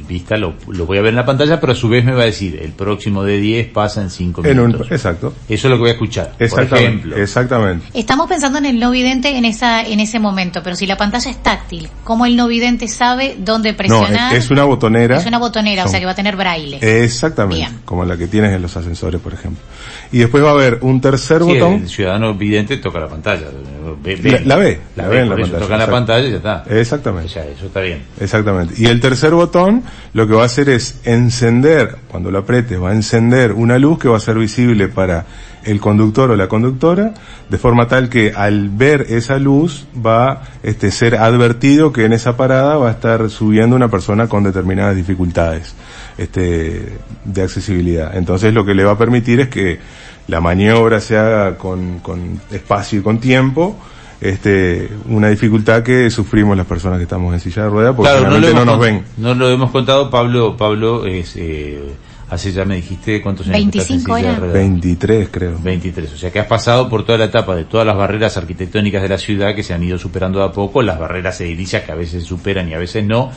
vista 0.09 0.37
lo, 0.37 0.55
lo, 0.69 0.87
voy 0.87 0.99
a 0.99 1.03
ver 1.03 1.11
en 1.11 1.17
la 1.17 1.27
pantalla, 1.27 1.61
pero 1.61 1.73
a 1.73 1.77
su 1.77 1.89
vez 1.89 2.05
me 2.05 2.13
va 2.13 2.23
a 2.23 2.27
decir, 2.27 2.59
el 2.61 2.73
próximo 2.73 3.23
de 3.23 3.39
10 3.39 3.69
pasa 3.69 4.03
en 4.03 4.11
5 4.11 4.43
minutos. 4.43 4.91
exacto. 4.91 5.35
Eso 5.49 5.69
es 5.69 5.71
lo 5.71 5.77
que 5.77 5.81
voy 5.81 5.91
a 5.91 5.93
escuchar, 5.93 6.35
exactamente, 6.39 6.69
por 6.69 6.79
ejemplo. 6.79 7.17
Exactamente. 7.17 7.87
Estamos 7.95 8.27
pensando 8.27 8.59
en 8.59 8.67
el 8.67 8.81
no 8.81 8.91
vidente 8.91 9.37
en 9.37 9.45
esa 9.45 9.83
en 9.83 10.01
ese 10.01 10.19
momento, 10.19 10.63
pero 10.63 10.75
si 10.75 10.87
la 10.87 10.97
pantalla 10.97 11.31
es 11.31 11.43
táctil, 11.43 11.89
¿cómo 12.03 12.27
el 12.27 12.37
no 12.37 12.49
vidente 12.49 12.89
sabe 12.89 13.37
dónde 13.39 13.75
presionar? 13.75 14.33
No, 14.33 14.39
es, 14.39 14.51
una 14.51 14.65
botonera. 14.65 15.19
Es 15.19 15.27
una 15.27 15.39
botonera, 15.39 15.85
o 15.85 15.89
sea 15.89 16.01
que 16.01 16.07
va 16.07 16.13
a 16.13 16.17
tener 16.17 16.37
braille. 16.37 16.79
Exactamente, 17.05 17.69
como 17.85 18.05
la 18.05 18.17
que 18.17 18.27
tienes 18.27 18.53
en 18.53 18.63
los 18.63 18.77
ascensores, 18.77 19.21
por 19.21 19.35
ejemplo. 19.35 19.63
Y 20.11 20.19
después 20.19 20.43
va 20.43 20.49
a 20.49 20.53
haber 20.53 20.79
un 20.83 21.01
tercer 21.01 21.43
botón. 21.43 21.75
El 21.75 21.89
ciudadano 21.89 22.35
vidente 22.35 22.79
toca 22.79 22.99
la 22.99 23.09
pantalla. 23.09 23.47
la, 23.47 24.57
ve, 24.57 24.81
la, 24.97 25.09
ve, 25.09 25.21
en 25.21 25.29
la 25.29 25.37
pantalla. 25.37 25.59
Toca 25.59 25.77
la 25.77 25.87
pantalla 25.87 26.27
y 26.27 26.31
ya 26.31 26.37
está. 26.39 26.65
Exactamente. 26.69 27.29
eso 27.29 27.67
está 27.67 27.81
bien. 27.81 28.03
Exactamente. 28.19 28.75
Y 28.79 28.87
el 28.87 29.01
tercer 29.01 29.33
botón 29.33 29.83
lo 30.15 30.27
que 30.27 30.35
va 30.35 30.43
a 30.43 30.47
hacer 30.47 30.69
es 30.69 31.01
encender, 31.05 31.97
cuando 32.09 32.31
lo 32.31 32.39
apretes, 32.39 32.81
va 32.83 32.91
a 32.91 32.95
encender 32.95 33.53
una 33.53 33.79
luz 33.79 33.99
que 33.99 34.09
va 34.09 34.17
a 34.17 34.21
ser 34.21 34.39
visible 34.39 34.89
para 34.89 35.27
el 35.65 35.81
conductor 35.81 36.31
o 36.31 36.37
la 36.37 36.49
conductora, 36.49 37.15
de 37.49 37.59
forma 37.59 37.89
tal 37.89 38.09
que 38.09 38.33
al 38.35 38.71
ver 38.71 39.07
esa 39.11 39.39
luz 39.39 39.87
va 39.95 40.31
a 40.31 40.43
este, 40.63 40.91
ser 40.91 41.17
advertido 41.17 41.93
que 41.93 42.05
en 42.05 42.13
esa 42.13 42.37
parada 42.37 42.77
va 42.77 42.89
a 42.89 42.93
estar 42.93 43.29
subiendo 43.29 43.77
una 43.77 43.89
persona 43.89 44.29
con 44.29 44.45
determinadas 44.45 44.97
dificultades 44.97 45.75
este, 46.17 46.97
de 47.25 47.43
accesibilidad. 47.43 48.17
Entonces 48.17 48.55
lo 48.55 48.65
que 48.65 48.75
le 48.75 48.85
va 48.85 48.93
a 48.93 48.99
permitir 48.99 49.41
es 49.41 49.49
que 49.49 49.79
la 50.27 50.41
maniobra 50.41 51.01
se 51.01 51.17
haga 51.17 51.57
con, 51.57 52.01
con 52.01 52.41
espacio 52.51 53.01
y 53.01 53.03
con 53.03 53.19
tiempo, 53.19 53.77
este, 54.21 54.89
una 55.07 55.29
dificultad 55.29 55.83
que 55.83 56.11
sufrimos 56.11 56.57
las 56.57 56.67
personas 56.67 56.99
que 56.99 57.05
estamos 57.05 57.33
en 57.33 57.41
silla 57.41 57.65
de 57.65 57.71
ruedas 57.71 57.95
porque 57.95 58.11
realmente 58.13 58.55
no, 58.55 58.65
nos 58.65 58.81
ven. 58.81 59.05
No 59.17 59.35
lo 59.35 59.49
hemos 59.49 59.71
contado, 59.71 60.11
Pablo, 60.11 60.57
Pablo 60.57 61.07
es, 61.07 61.37
eh, 61.37 61.81
hace 62.29 62.53
ya 62.53 62.65
me 62.65 62.77
dijiste 62.77 63.23
cuántos 63.23 63.47
años 63.47 63.59
25 63.73 64.15
años 64.15 64.53
23 64.53 65.29
creo. 65.31 65.59
23, 65.63 66.13
o 66.13 66.17
sea 66.17 66.33
que 66.33 66.41
has 66.41 66.47
pasado 66.47 66.89
por 66.89 67.05
toda 67.05 67.19
la 67.19 67.27
etapa 67.27 67.55
de 67.55 67.65
todas 67.65 67.87
las 67.87 67.97
barreras 67.97 68.37
arquitectónicas 68.37 69.03
de 69.03 69.09
la 69.09 69.19
ciudad 69.19 69.55
que 69.55 69.63
se 69.63 69.73
han 69.73 69.85
ido 69.85 69.99
superando 69.99 70.43
a 70.43 70.53
poco, 70.53 70.83
las 70.83 70.99
barreras 70.99 71.41
edilicias 71.41 71.85
que 71.85 71.93
a 71.93 71.97
veces 71.97 72.25
superan 72.25 72.69
y 72.69 72.75
a 72.75 72.79
veces 72.79 73.05
no, 73.05 73.31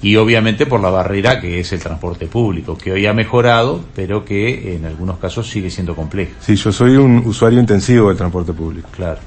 y 0.00 0.14
obviamente 0.14 0.64
por 0.64 0.80
la 0.80 0.90
barrera 0.90 1.40
que 1.40 1.58
es 1.58 1.72
el 1.72 1.80
transporte 1.80 2.26
público, 2.26 2.78
que 2.78 2.92
hoy 2.92 3.04
ha 3.04 3.12
mejorado, 3.12 3.84
pero 3.96 4.24
que 4.24 4.76
en 4.76 4.86
algunos 4.86 5.18
casos 5.18 5.50
sigue 5.50 5.70
siendo 5.70 5.96
complejo. 5.96 6.32
Sí, 6.40 6.54
yo 6.54 6.70
soy 6.70 6.96
un 6.96 7.18
usuario 7.26 7.58
intensivo 7.58 8.08
del 8.08 8.16
transporte 8.16 8.52
público. 8.52 8.88
Claro 8.94 9.18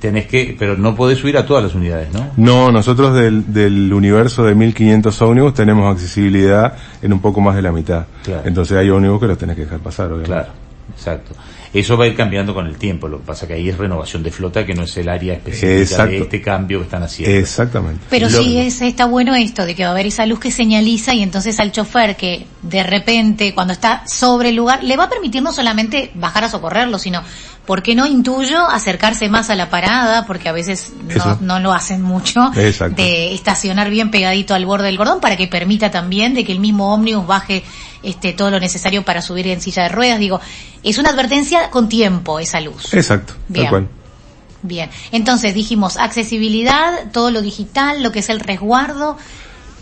tenés 0.00 0.26
que, 0.26 0.56
pero 0.58 0.76
no 0.76 0.94
podés 0.94 1.18
subir 1.18 1.36
a 1.36 1.46
todas 1.46 1.64
las 1.64 1.74
unidades, 1.74 2.12
¿no? 2.12 2.30
No, 2.36 2.72
nosotros 2.72 3.14
del, 3.14 3.52
del 3.52 3.92
universo 3.92 4.44
de 4.44 4.54
1500 4.54 5.22
ómnibus 5.22 5.54
tenemos 5.54 5.92
accesibilidad 5.92 6.74
en 7.02 7.12
un 7.12 7.20
poco 7.20 7.40
más 7.40 7.56
de 7.56 7.62
la 7.62 7.72
mitad. 7.72 8.06
Entonces 8.44 8.76
hay 8.76 8.90
ómnibus 8.90 9.20
que 9.20 9.26
los 9.26 9.38
tenés 9.38 9.56
que 9.56 9.62
dejar 9.62 9.80
pasar, 9.80 10.06
obviamente. 10.06 10.30
Claro, 10.30 10.48
exacto. 10.92 11.34
Eso 11.72 11.98
va 11.98 12.06
a 12.06 12.08
ir 12.08 12.16
cambiando 12.16 12.54
con 12.54 12.66
el 12.66 12.78
tiempo, 12.78 13.08
lo 13.08 13.18
que 13.18 13.26
pasa 13.26 13.46
que 13.46 13.52
ahí 13.52 13.68
es 13.68 13.76
renovación 13.76 14.22
de 14.22 14.30
flota 14.30 14.64
que 14.64 14.74
no 14.74 14.84
es 14.84 14.96
el 14.96 15.08
área 15.08 15.34
específica 15.34 16.06
de 16.06 16.18
este 16.18 16.40
cambio 16.40 16.78
que 16.78 16.84
están 16.84 17.02
haciendo. 17.02 17.36
Exactamente. 17.36 18.06
Pero 18.08 18.30
sí 18.30 18.56
es, 18.58 18.80
está 18.80 19.04
bueno 19.04 19.34
esto 19.34 19.66
de 19.66 19.74
que 19.74 19.82
va 19.82 19.90
a 19.90 19.92
haber 19.92 20.06
esa 20.06 20.24
luz 20.24 20.40
que 20.40 20.50
señaliza 20.50 21.14
y 21.14 21.22
entonces 21.22 21.60
al 21.60 21.70
chofer 21.70 22.16
que 22.16 22.46
de 22.62 22.82
repente 22.82 23.52
cuando 23.54 23.74
está 23.74 24.06
sobre 24.06 24.48
el 24.48 24.56
lugar 24.56 24.82
le 24.82 24.96
va 24.96 25.04
a 25.04 25.08
permitir 25.10 25.42
no 25.42 25.52
solamente 25.52 26.10
bajar 26.14 26.44
a 26.44 26.48
socorrerlo, 26.48 26.98
sino 26.98 27.22
¿por 27.66 27.82
qué 27.82 27.94
no 27.94 28.06
intuyo 28.06 28.66
acercarse 28.66 29.28
más 29.28 29.50
a 29.50 29.54
la 29.54 29.68
parada? 29.68 30.24
Porque 30.24 30.48
a 30.48 30.52
veces 30.52 30.90
no, 31.42 31.60
lo 31.60 31.74
hacen 31.74 32.00
mucho, 32.00 32.50
de 32.50 33.34
estacionar 33.34 33.90
bien 33.90 34.10
pegadito 34.10 34.54
al 34.54 34.64
borde 34.64 34.86
del 34.86 34.96
cordón 34.96 35.20
para 35.20 35.36
que 35.36 35.48
permita 35.48 35.90
también 35.90 36.32
de 36.32 36.46
que 36.46 36.52
el 36.52 36.60
mismo 36.60 36.94
ómnibus 36.94 37.26
baje 37.26 37.62
este, 38.02 38.32
todo 38.32 38.50
lo 38.50 38.60
necesario 38.60 39.04
para 39.04 39.22
subir 39.22 39.46
en 39.48 39.60
silla 39.60 39.84
de 39.84 39.88
ruedas. 39.88 40.18
Digo, 40.18 40.40
es 40.82 40.98
una 40.98 41.10
advertencia 41.10 41.70
con 41.70 41.88
tiempo 41.88 42.38
esa 42.38 42.60
luz. 42.60 42.92
Exacto, 42.94 43.34
bien. 43.48 43.88
Bien, 44.60 44.90
entonces 45.12 45.54
dijimos 45.54 45.96
accesibilidad, 45.98 47.12
todo 47.12 47.30
lo 47.30 47.42
digital, 47.42 48.02
lo 48.02 48.10
que 48.10 48.18
es 48.18 48.28
el 48.28 48.40
resguardo, 48.40 49.16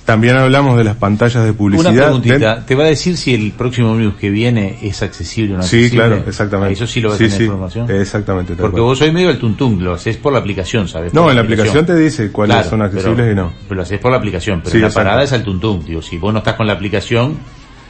también 0.06 0.36
hablamos 0.36 0.78
de 0.78 0.84
las 0.84 0.94
pantallas 0.96 1.44
de 1.44 1.52
publicidad. 1.52 1.92
Una 1.92 2.04
preguntita, 2.04 2.64
¿te 2.64 2.76
va 2.76 2.84
a 2.84 2.86
decir 2.86 3.16
si 3.16 3.34
el 3.34 3.50
próximo 3.50 3.90
ómnibus 3.90 4.14
que 4.14 4.30
viene 4.30 4.78
es 4.80 5.02
accesible 5.02 5.54
o 5.54 5.56
no 5.56 5.64
Sí, 5.64 5.90
claro, 5.90 6.22
exactamente. 6.24 6.74
Eso 6.74 6.86
sí 6.86 7.00
lo 7.00 7.08
va 7.08 7.16
a 7.16 7.18
tener 7.18 7.42
información. 7.42 7.90
Exactamente. 7.90 8.54
Porque 8.54 8.80
vos 8.80 8.96
sois 8.96 9.12
medio 9.12 9.30
el 9.30 9.38
tuntung, 9.38 9.80
lo 9.80 9.94
haces 9.94 10.16
por 10.16 10.32
la 10.32 10.38
aplicación, 10.38 10.86
¿sabes? 10.86 11.12
no, 11.12 11.28
en 11.28 11.34
la 11.34 11.42
aplicación. 11.42 11.84
te 11.84 11.96
dice 11.96 12.30
cuáles 12.30 12.66
son 12.66 12.82
accesibles 12.82 13.32
y 13.32 13.34
no. 13.34 13.52
Pero 13.68 13.74
lo 13.74 13.82
haces 13.82 13.98
por 13.98 14.12
la 14.12 14.18
aplicación, 14.18 14.62
pero 14.64 14.78
la 14.78 14.90
parada 14.90 15.24
es 15.24 15.32
al 15.32 15.42
tuntung, 15.42 15.84
digo, 15.84 16.00
si 16.00 16.18
vos 16.18 16.32
no 16.32 16.38
estás 16.38 16.54
con 16.54 16.68
la 16.68 16.74
aplicación, 16.74 17.36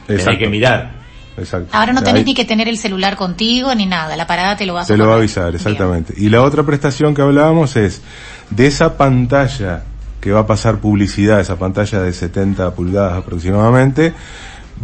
que 0.07 0.47
mirar. 0.47 0.91
Exacto. 1.37 1.69
Ahora 1.77 1.93
no 1.93 2.01
tenés 2.01 2.25
ni 2.25 2.33
que 2.33 2.45
tener 2.45 2.67
el 2.67 2.79
celular 2.79 3.15
contigo 3.15 3.73
ni 3.75 3.85
nada, 3.85 4.15
la 4.17 4.25
parada 4.25 4.57
te 4.57 4.65
lo 4.65 4.73
va 4.73 4.81
a 4.81 4.85
Te 4.85 4.97
lo 4.97 5.07
va 5.07 5.13
a 5.13 5.17
avisar, 5.17 5.53
exactamente. 5.53 6.13
Y 6.17 6.29
la 6.29 6.41
otra 6.41 6.63
prestación 6.63 7.13
que 7.13 7.21
hablábamos 7.21 7.75
es 7.75 8.01
de 8.49 8.65
esa 8.65 8.97
pantalla 8.97 9.83
que 10.19 10.31
va 10.31 10.39
a 10.41 10.47
pasar 10.47 10.79
publicidad, 10.79 11.39
esa 11.39 11.57
pantalla 11.57 12.01
de 12.01 12.11
70 12.11 12.73
pulgadas 12.73 13.19
aproximadamente, 13.19 14.13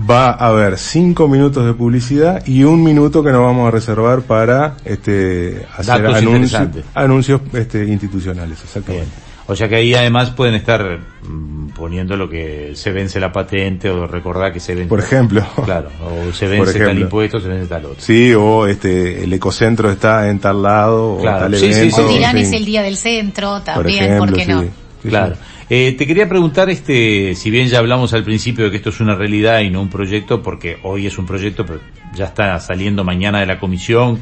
va 0.10 0.30
a 0.32 0.48
haber 0.48 0.77
cinco 0.77 1.27
minutos 1.27 1.65
de 1.65 1.74
publicidad 1.74 2.46
y 2.46 2.63
un 2.63 2.84
minuto 2.84 3.24
que 3.24 3.32
nos 3.32 3.42
vamos 3.42 3.68
a 3.68 3.72
reservar 3.72 4.22
para 4.22 4.75
este 4.86 5.65
hacer 5.75 6.03
Datos 6.03 6.18
anunci- 6.22 6.34
interesantes. 6.36 6.86
anuncios 6.94 7.42
este, 7.53 7.86
institucionales, 7.86 8.62
exactamente. 8.63 9.08
Bien. 9.08 9.33
O 9.45 9.55
sea 9.55 9.67
que 9.67 9.75
ahí 9.75 9.93
además 9.93 10.29
pueden 10.31 10.55
estar 10.55 11.00
mm, 11.27 11.69
poniendo 11.75 12.15
lo 12.15 12.29
que 12.29 12.71
se 12.75 12.91
vence 12.91 13.19
la 13.19 13.31
patente 13.33 13.89
o 13.89 14.07
recordar 14.07 14.53
que 14.53 14.59
se 14.62 14.73
vence. 14.73 14.88
Por 14.89 15.00
ejemplo. 15.01 15.45
Claro, 15.65 15.89
o 16.01 16.31
se 16.33 16.47
vence 16.47 16.79
tal 16.79 16.97
impuesto, 17.00 17.39
se 17.41 17.50
vence 17.50 17.67
tal 17.67 17.85
otro. 17.85 17.97
Sí, 18.01 18.33
o 18.33 18.65
este, 18.67 19.23
el 19.23 19.33
ecocentro 19.33 19.91
está 19.91 20.29
en 20.29 20.39
tal 20.39 20.63
lado, 20.63 21.17
Claro. 21.19 21.38
o 21.38 21.39
tal 21.41 21.55
Sí, 21.55 21.73
sí, 21.73 21.79
evento. 21.79 21.95
sí. 21.97 22.01
O 22.03 22.07
dirán 22.07 22.38
es 22.38 22.51
el 22.53 22.63
día 22.65 22.81
del 22.83 22.95
centro 22.97 23.50
Por 23.51 23.63
también, 23.63 24.03
ejemplo, 24.05 24.25
¿por 24.27 24.35
qué 24.38 24.45
no? 24.45 24.63
Claro. 25.09 25.35
Eh, 25.69 25.95
te 25.97 26.05
quería 26.07 26.29
preguntar, 26.29 26.69
este, 26.69 27.35
si 27.35 27.50
bien 27.50 27.67
ya 27.67 27.79
hablamos 27.79 28.13
al 28.13 28.23
principio 28.23 28.65
de 28.65 28.71
que 28.71 28.77
esto 28.77 28.89
es 28.89 29.00
una 29.01 29.15
realidad 29.15 29.59
y 29.62 29.69
no 29.69 29.81
un 29.81 29.89
proyecto, 29.89 30.41
porque 30.41 30.77
hoy 30.83 31.07
es 31.07 31.17
un 31.17 31.25
proyecto, 31.25 31.65
pero 31.65 31.79
ya 32.15 32.25
está 32.25 32.57
saliendo 32.59 33.03
mañana 33.03 33.39
de 33.39 33.45
la 33.45 33.59
comisión 33.59 34.19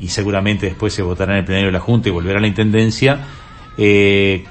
y 0.00 0.08
seguramente 0.08 0.66
después 0.66 0.92
se 0.92 1.02
votará 1.02 1.32
en 1.34 1.38
el 1.40 1.44
plenario 1.44 1.68
de 1.68 1.72
la 1.72 1.80
Junta 1.80 2.08
y 2.08 2.12
volverá 2.12 2.38
a 2.38 2.40
la 2.42 2.48
Intendencia, 2.48 3.18
eh, 3.76 4.44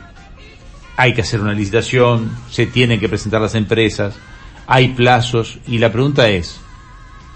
hay 0.98 1.14
que 1.14 1.22
hacer 1.22 1.40
una 1.40 1.54
licitación, 1.54 2.32
se 2.50 2.66
tienen 2.66 3.00
que 3.00 3.08
presentar 3.08 3.40
las 3.40 3.56
empresas, 3.56 4.16
hay 4.66 4.90
plazos 4.90 5.60
y 5.68 5.78
la 5.78 5.92
pregunta 5.92 6.28
es, 6.28 6.60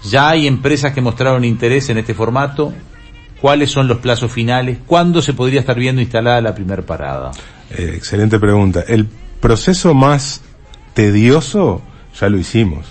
¿ya 0.04 0.30
hay 0.30 0.48
empresas 0.48 0.92
que 0.92 1.00
mostraron 1.00 1.44
interés 1.44 1.88
en 1.88 1.98
este 1.98 2.12
formato? 2.12 2.74
¿Cuáles 3.40 3.70
son 3.70 3.88
los 3.88 3.98
plazos 3.98 4.30
finales? 4.30 4.78
¿Cuándo 4.86 5.22
se 5.22 5.32
podría 5.32 5.60
estar 5.60 5.78
viendo 5.78 6.02
instalada 6.02 6.40
la 6.40 6.54
primer 6.54 6.84
parada? 6.84 7.30
Eh, 7.70 7.92
excelente 7.96 8.38
pregunta. 8.38 8.84
El 8.86 9.06
proceso 9.40 9.94
más 9.94 10.42
tedioso 10.94 11.82
ya 12.20 12.28
lo 12.28 12.38
hicimos. 12.38 12.86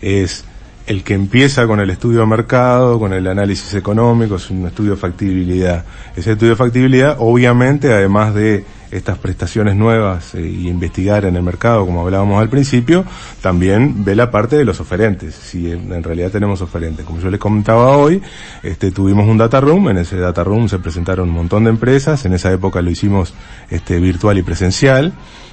Es 0.00 0.44
el 0.88 1.04
que 1.04 1.12
empieza 1.12 1.66
con 1.66 1.80
el 1.80 1.90
estudio 1.90 2.20
de 2.20 2.26
mercado, 2.26 2.98
con 2.98 3.12
el 3.12 3.26
análisis 3.26 3.74
económico, 3.74 4.36
es 4.36 4.48
un 4.48 4.66
estudio 4.66 4.92
de 4.92 4.96
factibilidad. 4.96 5.84
Ese 6.16 6.32
estudio 6.32 6.52
de 6.52 6.56
factibilidad, 6.56 7.16
obviamente, 7.18 7.92
además 7.92 8.34
de 8.34 8.64
estas 8.90 9.18
prestaciones 9.18 9.76
nuevas 9.76 10.34
y 10.34 10.66
investigar 10.66 11.26
en 11.26 11.36
el 11.36 11.42
mercado, 11.42 11.84
como 11.84 12.00
hablábamos 12.00 12.40
al 12.40 12.48
principio, 12.48 13.04
también 13.42 14.02
ve 14.02 14.16
la 14.16 14.30
parte 14.30 14.56
de 14.56 14.64
los 14.64 14.80
oferentes, 14.80 15.34
si 15.34 15.70
en, 15.70 15.92
en 15.92 16.02
realidad 16.02 16.30
tenemos 16.30 16.62
oferentes. 16.62 17.04
Como 17.04 17.20
yo 17.20 17.28
les 17.28 17.38
comentaba 17.38 17.98
hoy, 17.98 18.22
este, 18.62 18.90
tuvimos 18.90 19.28
un 19.28 19.36
data 19.36 19.60
room, 19.60 19.90
en 19.90 19.98
ese 19.98 20.16
data 20.16 20.42
room 20.42 20.70
se 20.70 20.78
presentaron 20.78 21.28
un 21.28 21.34
montón 21.34 21.64
de 21.64 21.70
empresas, 21.70 22.24
en 22.24 22.32
esa 22.32 22.50
época 22.50 22.80
lo 22.80 22.90
hicimos 22.90 23.34
este, 23.68 24.00
virtual 24.00 24.38
y 24.38 24.42
presencial, 24.42 25.12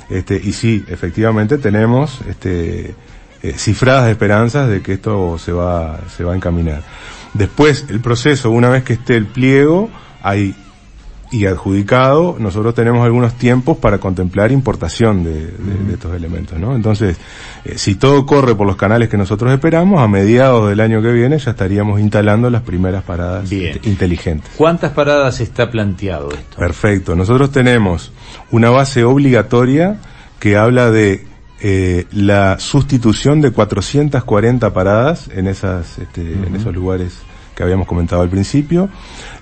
este, 0.09 0.39
y 0.41 0.53
sí, 0.53 0.85
efectivamente 0.87 1.57
tenemos 1.57 2.21
este, 2.29 2.95
eh, 3.49 3.53
cifradas 3.57 4.09
esperanzas 4.09 4.69
de 4.69 4.81
que 4.81 4.93
esto 4.93 5.37
se 5.37 5.51
va, 5.51 5.99
se 6.15 6.23
va 6.23 6.33
a 6.33 6.35
encaminar. 6.35 6.81
Después, 7.33 7.85
el 7.89 7.99
proceso, 7.99 8.49
una 8.51 8.69
vez 8.69 8.83
que 8.83 8.93
esté 8.93 9.15
el 9.17 9.25
pliego, 9.25 9.89
hay 10.21 10.55
y 11.31 11.47
adjudicado, 11.47 12.37
nosotros 12.39 12.75
tenemos 12.75 13.03
algunos 13.03 13.33
tiempos 13.33 13.77
para 13.77 13.97
contemplar 13.97 14.51
importación 14.51 15.23
de, 15.23 15.33
de- 15.47 15.83
de 15.87 15.93
estos 15.95 16.15
elementos, 16.15 16.57
¿no? 16.59 16.75
Entonces, 16.75 17.17
eh, 17.65 17.73
si 17.77 17.95
todo 17.95 18.25
corre 18.25 18.55
por 18.55 18.65
los 18.67 18.75
canales 18.77 19.09
que 19.09 19.17
nosotros 19.17 19.51
esperamos, 19.51 19.99
a 20.01 20.07
mediados 20.07 20.69
del 20.69 20.79
año 20.79 21.01
que 21.01 21.11
viene 21.11 21.37
ya 21.39 21.51
estaríamos 21.51 21.99
instalando 21.99 22.49
las 22.49 22.61
primeras 22.61 23.03
paradas 23.03 23.49
Bien. 23.49 23.73
inte- 23.75 23.89
inteligentes. 23.89 24.51
¿Cuántas 24.55 24.91
paradas 24.93 25.41
está 25.41 25.69
planteado 25.71 26.29
esto? 26.31 26.57
Perfecto. 26.57 27.15
Nosotros 27.15 27.51
tenemos 27.51 28.13
una 28.51 28.69
base 28.69 29.03
obligatoria 29.03 29.97
que 30.39 30.55
habla 30.55 30.89
de 30.91 31.25
eh, 31.67 32.05
la 32.11 32.59
sustitución 32.59 33.41
de 33.41 33.49
440 33.49 34.71
paradas 34.71 35.31
en 35.33 35.47
esas 35.47 35.97
este, 35.97 36.33
en 36.33 36.55
esos 36.55 36.71
lugares 36.75 37.17
que 37.55 37.63
habíamos 37.63 37.87
comentado 37.87 38.21
al 38.21 38.29
principio, 38.29 38.89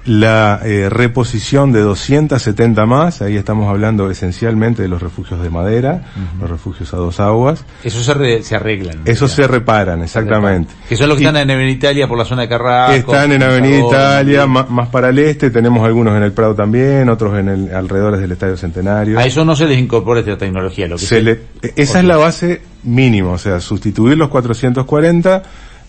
la 0.05 0.59
eh, 0.65 0.89
reposición 0.89 1.71
de 1.71 1.79
270 1.79 2.85
más, 2.85 3.21
ahí 3.21 3.37
estamos 3.37 3.69
hablando 3.69 4.09
esencialmente 4.11 4.81
de 4.81 4.89
los 4.89 5.01
refugios 5.01 5.41
de 5.41 5.49
madera, 5.49 6.01
los 6.41 6.49
refugios 6.49 6.93
a 6.93 6.97
dos 6.97 7.19
aguas, 7.21 7.63
Eso 7.83 8.01
se, 8.03 8.13
re- 8.13 8.43
se 8.43 8.55
arreglan. 8.55 8.99
esos 9.05 9.31
se 9.31 9.47
reparan, 9.47 10.03
exactamente. 10.03 10.73
Que 10.89 10.97
son 10.97 11.07
los 11.07 11.17
que 11.17 11.23
Y- 11.23 11.27
están 11.27 11.41
en 11.41 11.51
Avenida 11.51 11.71
Italia 11.73 12.07
por 12.07 12.17
la 12.17 12.25
zona 12.25 12.41
de 12.43 12.49
Carrasco. 12.49 12.93
están 13.13 13.31
en 13.31 13.43
Avenida 13.43 13.79
Italia, 13.79 14.45
ma- 14.45 14.67
más 14.69 14.89
para 14.89 15.09
el 15.09 15.19
este, 15.19 15.49
tenemos 15.51 15.85
algunos 15.85 16.15
en 16.17 16.23
el 16.23 16.33
Prado 16.33 16.53
también, 16.53 17.07
otros 17.09 17.39
en 17.39 17.47
el 17.47 17.73
alrededores 17.73 18.19
del 18.19 18.31
Estadio 18.33 18.57
Centenario. 18.57 19.17
A 19.19 19.25
eso 19.25 19.45
no 19.45 19.55
se 19.55 19.65
les 19.67 19.79
incorpora 19.79 20.19
esta 20.19 20.37
tecnología. 20.37 20.87
Lo 20.87 20.95
que 20.97 21.01
Se 21.01 21.07
se- 21.07 21.21
le- 21.21 21.39
esa 21.77 21.99
es 21.99 22.05
la 22.05 22.17
base 22.17 22.61
mínima, 22.83 23.29
o 23.29 23.37
sea, 23.37 23.61
sustituir 23.61 24.17
los 24.17 24.27
440, 24.27 25.43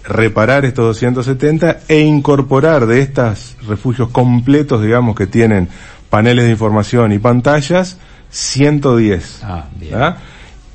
reparar 0.05 0.65
estos 0.65 1.01
270 1.01 1.81
e 1.89 2.01
incorporar 2.01 2.87
de 2.87 3.01
estos 3.01 3.57
refugios 3.67 4.11
completos, 4.11 4.83
digamos, 4.83 5.17
que 5.17 5.27
tienen 5.27 5.69
paneles 6.11 6.45
de 6.45 6.51
información 6.53 7.13
y 7.13 7.19
pantallas, 7.19 7.99
110. 8.31 9.41
Ah, 9.43 9.67
bien. 9.77 9.95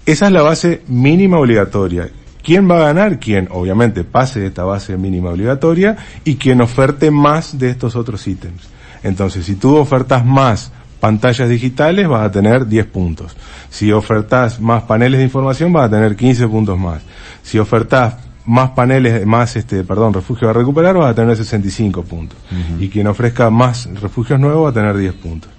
Esa 0.05 0.25
es 0.25 0.31
la 0.31 0.41
base 0.41 0.81
mínima 0.87 1.37
obligatoria. 1.37 2.09
¿Quién 2.41 2.69
va 2.69 2.77
a 2.77 2.85
ganar? 2.85 3.19
Quien 3.19 3.47
obviamente 3.51 4.03
pase 4.03 4.45
esta 4.45 4.63
base 4.63 4.97
mínima 4.97 5.29
obligatoria 5.29 5.97
y 6.23 6.35
quien 6.35 6.61
oferte 6.61 7.11
más 7.11 7.59
de 7.59 7.69
estos 7.69 7.95
otros 7.95 8.27
ítems. 8.27 8.69
Entonces, 9.03 9.45
si 9.45 9.55
tú 9.55 9.75
ofertas 9.75 10.25
más 10.25 10.71
pantallas 10.99 11.47
digitales, 11.47 12.07
vas 12.07 12.25
a 12.25 12.31
tener 12.31 12.65
10 12.65 12.85
puntos. 12.87 13.35
Si 13.69 13.91
ofertas 13.91 14.59
más 14.59 14.83
paneles 14.83 15.19
de 15.19 15.25
información, 15.25 15.71
vas 15.71 15.85
a 15.85 15.89
tener 15.89 16.15
15 16.15 16.47
puntos 16.47 16.77
más. 16.77 17.01
Si 17.43 17.59
ofertas 17.59 18.15
más 18.49 18.71
paneles, 18.71 19.25
más 19.27 19.55
este, 19.55 19.83
perdón, 19.83 20.11
refugios 20.11 20.49
a 20.49 20.53
recuperar, 20.53 20.97
vas 20.97 21.11
a 21.11 21.15
tener 21.15 21.37
65 21.37 22.03
puntos. 22.03 22.37
Y 22.79 22.89
quien 22.89 23.05
ofrezca 23.05 23.49
más 23.51 23.87
refugios 24.01 24.39
nuevos 24.39 24.65
va 24.65 24.69
a 24.69 24.73
tener 24.73 24.97
10 24.97 25.13
puntos. 25.13 25.51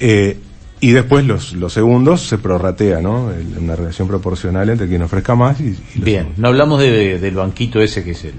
Eh, 0.00 0.36
y 0.80 0.90
después 0.90 1.24
los, 1.24 1.52
los 1.52 1.72
segundos 1.72 2.22
se 2.26 2.36
prorratea, 2.38 3.00
¿no? 3.00 3.30
En 3.32 3.56
una 3.62 3.76
relación 3.76 4.08
proporcional 4.08 4.68
entre 4.68 4.88
quien 4.88 5.02
ofrezca 5.02 5.34
más 5.36 5.60
y, 5.60 5.64
y 5.64 5.70
los 5.70 6.04
Bien, 6.04 6.16
segundos. 6.22 6.38
no 6.38 6.48
hablamos 6.48 6.80
de, 6.80 7.18
del 7.20 7.34
banquito 7.36 7.80
ese 7.80 8.02
que 8.02 8.10
es 8.10 8.24
el... 8.24 8.34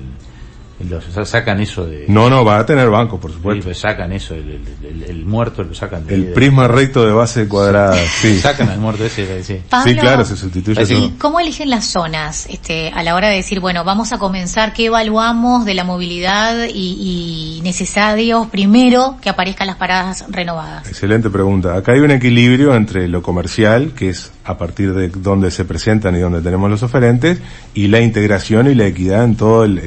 el- 0.80 0.90
los- 0.90 1.30
sacan 1.30 1.60
eso 1.60 1.86
de... 1.86 2.06
No, 2.08 2.30
no, 2.30 2.46
va 2.46 2.60
a 2.60 2.66
tener 2.66 2.90
banco, 2.90 3.20
por 3.20 3.32
Sí, 3.32 3.38
supuesto. 3.38 3.64
pues 3.66 3.80
sacan 3.80 4.12
eso, 4.14 4.34
el, 4.36 4.50
el- 4.52 4.86
el- 4.86 5.04
el 5.04 5.26
muerto 5.26 5.64
lo 5.64 5.74
sacan 5.74 6.06
de... 6.06 6.14
El 6.16 6.26
de- 6.28 6.32
prisma 6.34 6.68
recto 6.68 7.06
de 7.06 7.12
base 7.14 7.48
cuadrada, 7.48 7.98
sí. 8.22 8.40
Sacan 8.42 8.70
al 8.70 8.80
muerto 8.80 9.04
ese, 9.06 9.44
sí. 9.44 9.62
Pablo, 9.70 9.92
Sí, 9.92 9.98
claro, 9.98 10.26
se 10.26 10.36
sustituye 10.36 10.86
Sí. 10.86 10.94
¿Y 10.96 11.10
cómo 11.18 11.40
eligen 11.40 11.70
las 11.70 11.86
zonas 11.86 12.46
este, 12.50 12.90
a 12.92 13.04
la 13.04 13.16
hora 13.16 13.30
de 13.30 13.38
decir, 13.38 13.60
bueno, 13.60 13.84
vamos 13.84 14.14
a 14.14 14.18
comenzar, 14.20 14.74
qué 14.74 14.86
evaluamos 14.86 15.66
de 15.66 15.74
la 15.74 15.84
movilidad 15.84 16.66
y, 16.74 17.58
y 17.58 17.62
necesarios 17.64 18.48
primero 18.48 19.18
que 19.22 19.30
aparezcan 19.30 19.68
las 19.68 19.78
paradas 19.78 20.26
renovadas? 20.30 20.88
Excelente 20.88 21.30
pregunta. 21.30 21.76
Acá 21.76 21.94
hay 21.94 22.00
un 22.00 22.12
equilibrio 22.12 22.76
entre 22.76 23.08
lo 23.08 23.22
comercial, 23.22 23.94
que 23.96 24.10
es 24.10 24.32
a 24.48 24.58
partir 24.58 24.94
de 24.94 25.10
donde 25.10 25.52
se 25.52 25.66
presentan 25.66 26.16
y 26.16 26.20
donde 26.20 26.42
tenemos 26.42 26.70
los 26.70 26.82
oferentes, 26.82 27.40
y 27.74 27.88
la 27.88 28.00
integración 28.00 28.68
y 28.68 28.76
la 28.76 28.88
equidad 28.88 29.26
en 29.26 29.36
todo 29.36 29.66
el, 29.66 29.78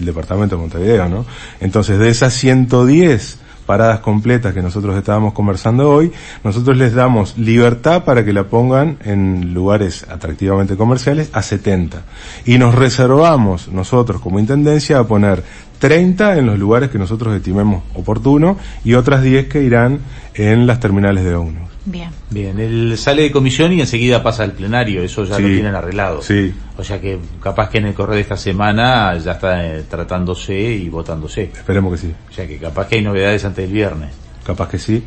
departamento 0.00 0.56
de 0.56 0.62
Montevideo, 0.62 1.08
¿no? 1.08 1.26
Entonces, 1.60 1.98
de 1.98 2.08
esas 2.08 2.34
110 2.34 3.40
paradas 3.66 4.00
completas 4.00 4.52
que 4.52 4.62
nosotros 4.62 4.96
estábamos 4.96 5.32
conversando 5.32 5.90
hoy, 5.90 6.12
nosotros 6.44 6.76
les 6.76 6.94
damos 6.94 7.38
libertad 7.38 8.04
para 8.04 8.24
que 8.24 8.32
la 8.32 8.44
pongan 8.44 8.98
en 9.04 9.54
lugares 9.54 10.06
atractivamente 10.08 10.76
comerciales 10.76 11.30
a 11.32 11.42
70. 11.42 12.02
Y 12.44 12.58
nos 12.58 12.74
reservamos 12.74 13.68
nosotros 13.68 14.20
como 14.20 14.38
intendencia 14.38 14.98
a 14.98 15.06
poner 15.06 15.42
30 15.78 16.38
en 16.38 16.46
los 16.46 16.58
lugares 16.58 16.90
que 16.90 16.98
nosotros 16.98 17.34
estimemos 17.34 17.82
oportuno 17.94 18.56
y 18.84 18.94
otras 18.94 19.22
10 19.22 19.48
que 19.48 19.62
irán 19.62 20.00
en 20.34 20.66
las 20.66 20.78
terminales 20.78 21.24
de 21.24 21.34
ómnibus. 21.34 21.71
Bien. 21.84 22.10
Bien, 22.30 22.58
él 22.60 22.94
sale 22.96 23.22
de 23.22 23.32
comisión 23.32 23.72
y 23.72 23.80
enseguida 23.80 24.22
pasa 24.22 24.44
al 24.44 24.52
plenario, 24.52 25.02
eso 25.02 25.24
ya 25.24 25.36
Sí. 25.36 25.42
lo 25.42 25.48
tienen 25.48 25.74
arreglado. 25.74 26.22
Sí. 26.22 26.54
O 26.78 26.84
sea 26.84 27.00
que 27.00 27.18
capaz 27.42 27.70
que 27.70 27.78
en 27.78 27.86
el 27.86 27.94
correo 27.94 28.14
de 28.14 28.20
esta 28.20 28.36
semana 28.36 29.16
ya 29.18 29.32
está 29.32 29.66
eh, 29.66 29.82
tratándose 29.88 30.54
y 30.54 30.88
votándose. 30.88 31.50
Esperemos 31.54 31.92
que 31.92 31.98
sí. 32.06 32.14
O 32.30 32.32
sea 32.32 32.46
que 32.46 32.58
capaz 32.58 32.86
que 32.86 32.96
hay 32.96 33.02
novedades 33.02 33.44
antes 33.44 33.64
del 33.64 33.72
viernes. 33.72 34.10
Capaz 34.46 34.68
que 34.68 34.78
sí. 34.78 35.02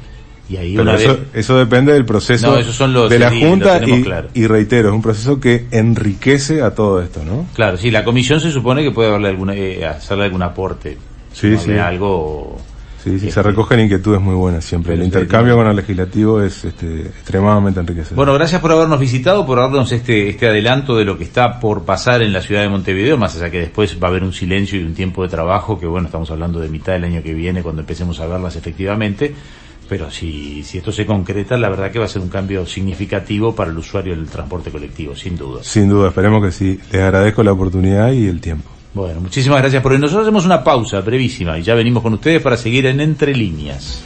Y 0.48 0.58
ahí 0.58 0.72
Pero 0.76 0.84
una 0.84 0.96
eso, 0.96 1.10
vez... 1.18 1.20
eso 1.34 1.58
depende 1.58 1.92
del 1.94 2.06
proceso 2.06 2.52
No, 2.52 2.58
esos 2.58 2.76
son 2.76 2.94
los- 2.94 3.10
de 3.10 3.18
la 3.20 3.32
sí, 3.32 3.42
Junta 3.42 3.82
y, 3.84 4.04
claro. 4.04 4.28
y 4.34 4.46
reitero, 4.46 4.90
es 4.90 4.94
un 4.96 5.02
proceso 5.02 5.40
que 5.40 5.66
enriquece 5.72 6.62
a 6.62 6.76
todo 6.76 7.02
esto, 7.02 7.24
¿no? 7.26 7.48
Claro, 7.56 7.78
sí, 7.78 7.90
la 7.90 8.04
comisión 8.04 8.40
se 8.40 8.52
supone 8.52 8.84
que 8.84 8.92
puede 8.92 9.10
haberle 9.10 9.30
alguna, 9.30 9.56
eh, 9.56 9.84
hacerle 9.86 10.26
algún 10.26 10.44
aporte. 10.44 10.98
Sí, 11.34 11.58
sí. 11.58 11.72
algo... 11.74 12.58
Sí, 13.06 13.20
sí, 13.20 13.28
Este, 13.28 13.32
se 13.34 13.44
recogen 13.44 13.82
inquietudes 13.82 14.20
muy 14.20 14.34
buenas 14.34 14.66
siempre. 14.66 14.96
El 14.96 15.04
intercambio 15.04 15.56
con 15.56 15.68
el 15.68 15.76
legislativo 15.76 16.42
es 16.42 16.66
este, 16.66 17.02
extremadamente 17.02 17.80
enriquecedor. 17.80 18.16
Bueno, 18.16 18.34
gracias 18.34 18.60
por 18.60 18.72
habernos 18.72 19.00
visitado, 19.00 19.46
por 19.46 19.60
darnos 19.60 19.92
este, 19.92 20.28
este 20.28 20.48
adelanto 20.48 20.98
de 20.98 21.06
lo 21.06 21.16
que 21.16 21.24
está 21.24 21.60
por 21.60 21.86
pasar 21.86 22.24
en 22.24 22.34
la 22.34 22.42
ciudad 22.42 22.64
de 22.64 22.70
Montevideo, 22.70 23.16
más 23.16 23.36
allá 23.36 23.52
que 23.52 23.60
después 23.60 23.96
va 24.04 24.08
a 24.08 24.10
haber 24.10 24.24
un 24.24 24.34
silencio 24.34 24.82
y 24.82 24.84
un 24.84 24.96
tiempo 24.96 25.22
de 25.22 25.30
trabajo, 25.30 25.80
que 25.80 25.86
bueno, 25.86 26.08
estamos 26.08 26.32
hablando 26.32 26.60
de 26.60 26.68
mitad 26.68 26.94
del 26.94 27.04
año 27.04 27.22
que 27.22 27.36
viene, 27.36 27.62
cuando 27.62 27.82
empecemos 27.82 28.20
a 28.22 28.26
verlas 28.26 28.56
efectivamente, 28.56 29.36
pero 29.88 30.10
si, 30.10 30.64
si 30.64 30.80
esto 30.80 30.92
se 30.92 31.06
concreta, 31.06 31.58
la 31.58 31.70
verdad 31.70 31.92
que 31.92 32.00
va 32.00 32.06
a 32.06 32.10
ser 32.10 32.24
un 32.24 32.30
cambio 32.30 32.66
significativo 32.66 33.54
para 33.54 33.70
el 33.70 33.78
usuario 33.78 34.16
del 34.16 34.26
transporte 34.26 34.72
colectivo, 34.72 35.16
sin 35.16 35.38
duda. 35.38 35.64
Sin 35.64 35.90
duda, 35.90 36.08
esperemos 36.08 36.44
que 36.44 36.52
sí. 36.52 36.80
Les 36.92 37.04
agradezco 37.04 37.44
la 37.44 37.52
oportunidad 37.52 38.12
y 38.14 38.26
el 38.26 38.42
tiempo. 38.42 38.75
Bueno, 38.96 39.20
muchísimas 39.20 39.60
gracias 39.60 39.84
por 39.84 39.92
hoy. 39.92 40.00
Nosotros 40.00 40.24
hacemos 40.26 40.46
una 40.46 40.64
pausa 40.64 41.02
brevísima 41.02 41.60
y 41.60 41.64
ya 41.64 41.76
venimos 41.76 42.02
con 42.02 42.14
ustedes 42.14 42.42
para 42.42 42.56
seguir 42.56 42.86
en 42.86 43.02
Entre 43.02 43.36
Líneas. 43.36 44.02